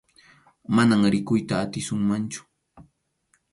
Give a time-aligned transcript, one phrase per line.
[0.77, 2.41] Manam rikuyta atisunmanchu.